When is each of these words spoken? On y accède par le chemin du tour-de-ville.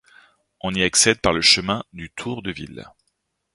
On 0.61 0.73
y 0.73 0.81
accède 0.81 1.19
par 1.19 1.31
le 1.31 1.41
chemin 1.41 1.83
du 1.93 2.09
tour-de-ville. 2.09 2.89